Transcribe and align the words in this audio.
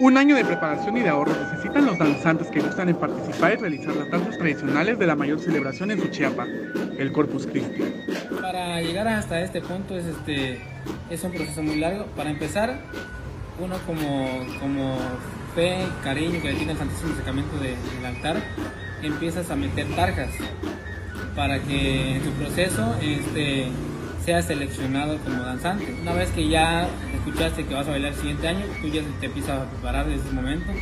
Un 0.00 0.16
año 0.16 0.34
de 0.34 0.44
preparación 0.46 0.96
y 0.96 1.00
de 1.00 1.10
ahorro 1.10 1.32
necesitan 1.50 1.84
los 1.84 1.98
danzantes 1.98 2.48
que 2.48 2.60
gustan 2.60 2.88
en 2.88 2.96
participar 2.96 3.52
y 3.52 3.56
realizar 3.56 3.94
las 3.94 4.10
danzas 4.10 4.38
tradicionales 4.38 4.98
de 4.98 5.06
la 5.06 5.14
mayor 5.14 5.38
celebración 5.40 5.90
en 5.90 6.00
Suchiapa, 6.00 6.46
el 6.98 7.12
Corpus 7.12 7.46
Christi. 7.46 7.82
Para 8.40 8.80
llegar 8.80 9.06
hasta 9.08 9.40
este 9.42 9.60
punto 9.60 9.96
es, 9.98 10.06
este, 10.06 10.58
es 11.10 11.22
un 11.22 11.32
proceso 11.32 11.62
muy 11.62 11.76
largo. 11.76 12.06
Para 12.16 12.30
empezar, 12.30 12.80
uno 13.60 13.76
como, 13.86 14.26
como 14.58 14.96
fe, 15.54 15.76
cariño 16.02 16.40
que 16.40 16.48
le 16.48 16.54
tiene 16.54 16.72
el 16.72 16.78
Santísimo 16.78 17.14
Sacramento 17.16 17.58
de- 17.58 17.76
del 17.76 18.06
altar, 18.06 18.36
empiezas 19.02 19.50
a 19.50 19.56
meter 19.56 19.86
tarjas 19.94 20.30
para 21.36 21.58
que 21.58 22.16
en 22.16 22.22
tu 22.22 22.30
proceso 22.30 22.96
este, 23.02 23.66
seas 24.24 24.46
seleccionado 24.46 25.18
como 25.18 25.42
danzante. 25.42 25.94
Una 26.00 26.12
vez 26.12 26.30
que 26.30 26.48
ya 26.48 26.88
escuchaste 27.14 27.64
que 27.64 27.74
vas 27.74 27.86
a 27.86 27.90
bailar 27.90 28.12
el 28.12 28.18
siguiente 28.18 28.48
año, 28.48 28.64
tú 28.80 28.88
ya 28.88 29.02
te 29.20 29.26
empiezas 29.26 29.62
a 29.62 29.70
preparar 29.70 30.06
desde 30.06 30.26
ese 30.26 30.34
momento 30.34 30.72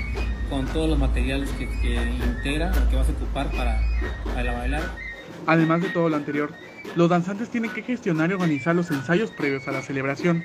con 0.50 0.66
todos 0.66 0.88
los 0.88 0.98
materiales 0.98 1.50
que, 1.50 1.68
que 1.80 1.94
integran 1.94 2.70
o 2.70 2.90
que 2.90 2.96
vas 2.96 3.08
a 3.08 3.12
ocupar 3.12 3.50
para, 3.52 3.80
para 4.34 4.52
bailar. 4.52 4.82
Además 5.46 5.82
de 5.82 5.88
todo 5.90 6.08
lo 6.08 6.16
anterior, 6.16 6.52
los 6.96 7.08
danzantes 7.08 7.50
tienen 7.50 7.70
que 7.70 7.82
gestionar 7.82 8.30
y 8.30 8.34
organizar 8.34 8.74
los 8.74 8.90
ensayos 8.90 9.30
previos 9.30 9.68
a 9.68 9.72
la 9.72 9.82
celebración, 9.82 10.44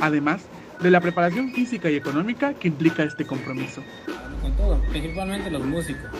además 0.00 0.42
de 0.80 0.90
la 0.90 1.00
preparación 1.00 1.52
física 1.52 1.90
y 1.90 1.96
económica 1.96 2.54
que 2.54 2.68
implica 2.68 3.02
este 3.02 3.24
compromiso. 3.24 3.82
con 4.40 4.52
todo, 4.56 4.80
principalmente 4.90 5.50
los 5.50 5.64
músicos, 5.64 6.10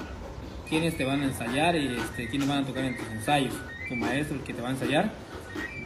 quienes 0.68 0.96
te 0.96 1.04
van 1.04 1.22
a 1.22 1.24
ensayar 1.24 1.74
y 1.74 1.96
este, 1.96 2.28
quienes 2.28 2.48
van 2.48 2.62
a 2.62 2.66
tocar 2.66 2.84
en 2.84 2.96
tus 2.96 3.06
ensayos, 3.08 3.54
tu 3.88 3.96
maestro 3.96 4.36
el 4.36 4.42
que 4.42 4.54
te 4.54 4.62
va 4.62 4.68
a 4.68 4.72
ensayar 4.72 5.10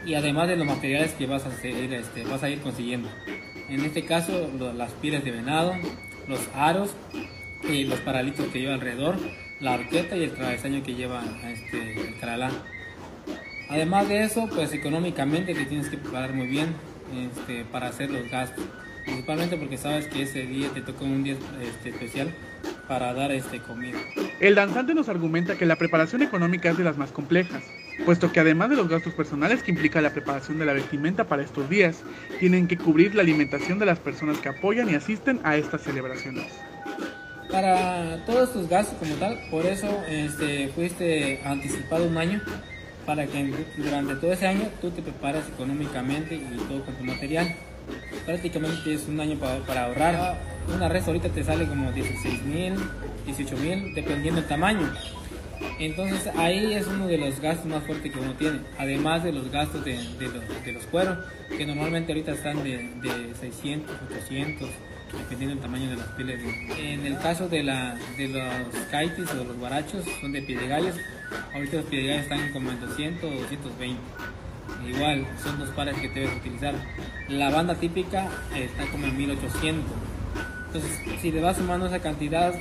y 0.06 0.14
además 0.14 0.48
de 0.48 0.56
los 0.56 0.66
materiales 0.66 1.12
que 1.12 1.26
vas 1.26 1.44
a, 1.44 1.48
hacer, 1.48 1.92
este, 1.92 2.24
vas 2.24 2.42
a 2.42 2.48
ir 2.48 2.60
consiguiendo. 2.60 3.08
En 3.68 3.84
este 3.84 4.04
caso, 4.04 4.50
lo- 4.58 4.72
las 4.72 4.92
pieles 4.92 5.24
de 5.24 5.32
venado, 5.32 5.72
los 6.28 6.40
aros, 6.54 6.94
y 7.68 7.84
los 7.84 7.98
paralitos 8.00 8.46
que 8.48 8.60
lleva 8.60 8.74
alrededor, 8.74 9.16
la 9.60 9.74
arqueta 9.74 10.16
y 10.16 10.22
el 10.22 10.32
travesaño 10.32 10.82
que 10.84 10.94
lleva 10.94 11.24
este, 11.50 12.08
el 12.08 12.16
caralá. 12.18 12.50
Además 13.68 14.08
de 14.08 14.22
eso, 14.22 14.48
pues 14.54 14.72
económicamente 14.72 15.54
te 15.54 15.64
tienes 15.64 15.88
que 15.88 15.96
preparar 15.96 16.32
muy 16.32 16.46
bien 16.46 16.68
este, 17.14 17.64
para 17.64 17.88
hacer 17.88 18.10
los 18.10 18.30
gastos. 18.30 18.64
Principalmente 19.04 19.56
porque 19.56 19.76
sabes 19.78 20.06
que 20.06 20.22
ese 20.22 20.46
día 20.46 20.68
te 20.68 20.82
toca 20.82 21.04
un 21.04 21.24
día 21.24 21.36
este, 21.62 21.90
especial 21.90 22.32
para 22.88 23.12
dar 23.14 23.32
este, 23.32 23.60
comida. 23.60 23.98
El 24.40 24.54
danzante 24.54 24.94
nos 24.94 25.08
argumenta 25.08 25.56
que 25.56 25.66
la 25.66 25.76
preparación 25.76 26.22
económica 26.22 26.70
es 26.70 26.76
de 26.78 26.84
las 26.84 26.96
más 26.96 27.10
complejas, 27.10 27.64
puesto 28.04 28.32
que 28.32 28.40
además 28.40 28.70
de 28.70 28.76
los 28.76 28.88
gastos 28.88 29.14
personales 29.14 29.62
que 29.62 29.70
implica 29.70 30.00
la 30.00 30.10
preparación 30.10 30.58
de 30.58 30.66
la 30.66 30.72
vestimenta 30.72 31.24
para 31.24 31.42
estos 31.42 31.68
días, 31.68 32.02
tienen 32.38 32.68
que 32.68 32.76
cubrir 32.76 33.14
la 33.14 33.22
alimentación 33.22 33.78
de 33.78 33.86
las 33.86 33.98
personas 33.98 34.38
que 34.38 34.48
apoyan 34.48 34.90
y 34.90 34.94
asisten 34.94 35.40
a 35.44 35.56
estas 35.56 35.82
celebraciones. 35.82 36.46
Para 37.50 38.24
todos 38.26 38.52
tus 38.52 38.68
gastos 38.68 38.96
como 38.98 39.14
tal, 39.16 39.38
por 39.50 39.64
eso 39.66 39.88
este, 40.08 40.68
fuiste 40.68 41.40
anticipado 41.44 42.06
un 42.06 42.16
año 42.16 42.42
para 43.06 43.24
que 43.26 43.54
durante 43.76 44.16
todo 44.16 44.32
ese 44.32 44.46
año 44.48 44.68
tú 44.80 44.90
te 44.90 45.00
prepares 45.00 45.44
económicamente 45.48 46.34
y 46.34 46.56
todo 46.68 46.84
con 46.84 46.94
tu 46.96 47.04
material. 47.04 47.54
Prácticamente 48.26 48.94
es 48.94 49.06
un 49.06 49.20
año 49.20 49.38
para, 49.38 49.84
ahorrar. 49.84 50.36
Una 50.74 50.88
red 50.88 51.04
ahorita 51.06 51.28
te 51.28 51.44
sale 51.44 51.66
como 51.66 51.92
16 51.92 52.42
mil, 52.42 52.74
18 53.24 53.56
mil, 53.58 53.94
dependiendo 53.94 54.40
del 54.40 54.48
tamaño. 54.48 54.92
Entonces 55.78 56.28
ahí 56.36 56.72
es 56.72 56.86
uno 56.86 57.06
de 57.06 57.18
los 57.18 57.40
gastos 57.40 57.66
más 57.66 57.84
fuertes 57.84 58.12
que 58.12 58.18
uno 58.18 58.34
tiene, 58.34 58.60
además 58.78 59.24
de 59.24 59.32
los 59.32 59.50
gastos 59.50 59.84
de, 59.84 59.96
los, 59.96 60.64
de 60.64 60.72
los 60.72 60.84
cueros, 60.86 61.18
que 61.48 61.66
normalmente 61.66 62.12
ahorita 62.12 62.32
están 62.32 62.62
de, 62.64 62.88
de 63.02 63.34
600, 63.40 63.94
800, 64.10 64.68
dependiendo 65.12 65.54
del 65.54 65.62
tamaño 65.62 65.90
de 65.90 65.96
las 65.96 66.08
pieles. 66.08 66.40
En 66.78 67.06
el 67.06 67.18
caso 67.18 67.48
de, 67.48 67.62
los 67.62 68.84
kaitis 68.90 69.30
o 69.32 69.44
los 69.44 69.56
guarachos, 69.58 70.04
son 70.20 70.32
de 70.32 70.42
pie 70.42 70.58
de 70.58 70.68
gallos, 70.68 70.96
ahorita 71.54 71.76
los 71.76 71.86
pie 71.86 72.02
de 72.02 72.06
gallos 72.08 72.22
están 72.22 72.52
como 72.52 72.70
en 72.70 72.80
200 72.80 73.24
o 73.24 73.34
220. 73.34 74.00
Igual, 74.88 75.26
son 75.42 75.58
dos 75.58 75.70
pares 75.70 75.96
que 75.96 76.08
debes 76.08 76.36
utilizar. 76.36 76.74
La 77.28 77.50
banda 77.50 77.74
típica 77.74 78.28
está 78.54 78.86
como 78.90 79.06
en 79.06 79.16
1800. 79.16 79.84
Entonces, 80.66 81.20
si 81.20 81.32
le 81.32 81.40
vas 81.40 81.56
sumando 81.56 81.86
esa 81.86 82.00
cantidad, 82.00 82.52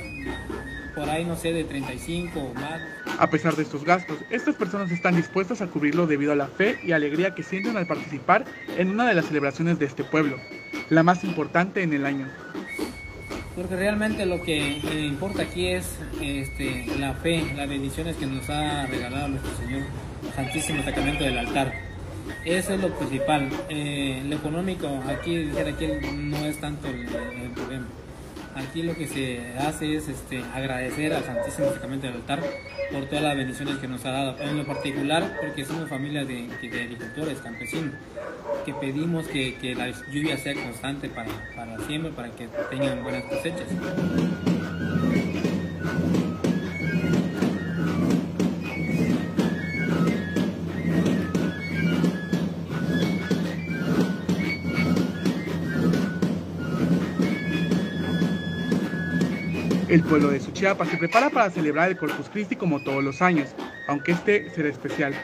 por 0.96 1.10
ahí 1.10 1.26
no 1.26 1.36
sé, 1.36 1.52
de 1.52 1.62
35 1.62 2.40
o 2.40 2.54
más, 2.54 2.80
A 3.18 3.28
pesar 3.28 3.54
de 3.54 3.62
estos 3.62 3.84
gastos, 3.84 4.18
estas 4.30 4.56
personas 4.56 4.90
están 4.90 5.14
dispuestas 5.14 5.60
a 5.60 5.66
cubrirlo 5.66 6.06
debido 6.06 6.32
a 6.32 6.36
la 6.36 6.48
fe 6.48 6.80
y 6.82 6.92
alegría 6.92 7.34
que 7.34 7.42
sienten 7.42 7.76
al 7.76 7.86
participar 7.86 8.46
en 8.78 8.90
una 8.90 9.06
de 9.06 9.14
las 9.14 9.26
celebraciones 9.26 9.78
de 9.78 9.84
este 9.84 10.04
pueblo, 10.04 10.38
la 10.88 11.02
más 11.02 11.22
importante 11.22 11.82
en 11.82 11.92
el 11.92 12.06
año. 12.06 12.26
Porque 13.54 13.76
realmente 13.76 14.24
lo 14.24 14.42
que 14.42 14.78
eh, 14.78 15.06
importa 15.06 15.42
aquí 15.42 15.68
es 15.68 15.98
este, 16.22 16.86
la 16.98 17.12
fe, 17.12 17.44
las 17.54 17.68
bendiciones 17.68 18.16
que 18.16 18.26
nos 18.26 18.48
ha 18.48 18.86
regalado 18.86 19.28
nuestro 19.28 19.54
Señor 19.58 19.82
Santísimo 20.34 20.82
Sacramento 20.82 21.24
del 21.24 21.38
altar. 21.38 21.74
Eso 22.44 22.72
es 22.72 22.80
lo 22.80 22.88
principal. 22.96 23.50
Eh, 23.68 24.22
lo 24.26 24.36
económico, 24.36 24.88
aquí, 25.08 25.36
dijera 25.36 25.70
aquí 25.70 25.86
no 26.14 26.38
es 26.38 26.58
tanto 26.58 26.88
el, 26.88 27.02
el 27.02 27.50
problema. 27.50 27.86
Aquí 28.56 28.82
lo 28.82 28.96
que 28.96 29.06
se 29.06 29.38
hace 29.58 29.96
es 29.96 30.08
este, 30.08 30.42
agradecer 30.42 31.12
al 31.12 31.22
Santísimo 31.24 31.70
Sacramento 31.72 32.06
del 32.06 32.16
altar 32.16 32.42
por 32.90 33.04
todas 33.04 33.22
las 33.22 33.36
bendiciones 33.36 33.76
que 33.76 33.86
nos 33.86 34.02
ha 34.06 34.12
dado. 34.12 34.40
En 34.40 34.56
lo 34.56 34.64
particular, 34.64 35.36
porque 35.42 35.66
somos 35.66 35.90
familia 35.90 36.24
de, 36.24 36.48
agricultores, 36.62 37.38
campesinos, 37.40 37.92
que 38.64 38.72
pedimos 38.72 39.26
que, 39.28 39.56
que 39.56 39.74
la 39.74 39.90
lluvia 40.10 40.38
sea 40.38 40.54
constante 40.54 41.10
para, 41.10 41.28
para 41.54 41.78
siempre, 41.86 42.12
para 42.12 42.30
que 42.30 42.48
tengan 42.70 43.02
buenas 43.02 43.24
cosechas. 43.24 43.66
El 59.88 60.02
pueblo 60.02 60.28
de 60.30 60.40
Suchiapa 60.40 60.84
se 60.84 60.96
prepara 60.96 61.30
para 61.30 61.50
celebrar 61.50 61.88
el 61.90 61.96
Corpus 61.96 62.28
Christi 62.28 62.56
como 62.56 62.80
todos 62.82 63.04
los 63.04 63.22
años, 63.22 63.48
aunque 63.86 64.12
este 64.12 64.50
será 64.50 64.68
especial, 64.68 65.14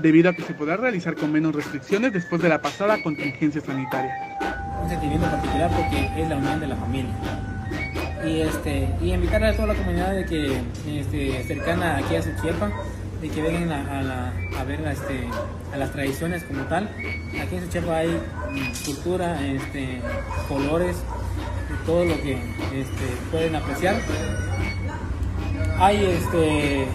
debido 0.00 0.30
a 0.30 0.34
que 0.34 0.42
se 0.42 0.52
podrá 0.54 0.76
realizar 0.76 1.14
con 1.14 1.32
menos 1.32 1.54
restricciones 1.54 2.12
después 2.12 2.42
de 2.42 2.48
la 2.50 2.60
pasada 2.60 3.02
contingencia 3.02 3.60
sanitaria. 3.62 4.12
un 4.82 4.88
sentimiento 4.90 5.26
particular 5.30 5.70
porque 5.70 6.10
es 6.22 6.28
la 6.28 6.36
unión 6.36 6.60
de 6.60 6.66
la 6.66 6.76
familia. 6.76 7.12
Y, 8.26 8.40
este, 8.40 8.88
y 9.00 9.12
invitar 9.12 9.42
a 9.44 9.52
toda 9.54 9.68
la 9.68 9.74
comunidad 9.74 10.12
de 10.12 10.24
que, 10.26 10.60
este, 11.00 11.42
cercana 11.44 11.96
aquí 11.98 12.14
a 12.16 12.22
Suchiapa, 12.22 12.70
de 13.20 13.28
que 13.28 13.40
vengan 13.42 13.70
a, 13.88 14.02
la- 14.02 14.32
a 14.60 14.64
ver 14.64 14.80
este, 14.86 15.20
a 15.72 15.76
las 15.76 15.90
tradiciones 15.92 16.42
como 16.44 16.62
tal. 16.64 16.88
Aquí 17.40 17.56
en 17.56 17.62
Suchiapa 17.62 17.96
hay 17.96 18.08
mm, 18.08 18.84
cultura, 18.84 19.46
este, 19.46 20.00
colores, 20.48 20.96
todo 21.86 22.04
lo 22.04 22.14
que 22.22 22.32
este, 22.32 23.04
pueden 23.30 23.56
apreciar. 23.56 23.96
Hay 25.78 26.04
este, 26.04 26.86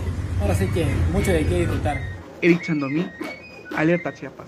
ahora 0.42 0.56
sí 0.56 0.68
que 0.68 0.86
mucho 1.12 1.31
de 1.31 1.46
qué 1.46 1.59
disfrutar. 1.59 2.02
Eric 2.42 2.62
Chandomí, 2.62 3.06
Alerta 3.75 4.14
Chiapas. 4.14 4.48